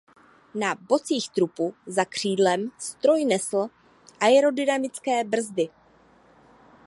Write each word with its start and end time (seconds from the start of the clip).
Na 0.55 0.75
bocích 0.75 1.29
trupu 1.29 1.73
za 1.85 2.05
křídlem 2.05 2.71
stroj 2.79 3.25
nesl 3.25 3.67
aerodynamické 4.19 5.23
brzdy. 5.23 5.69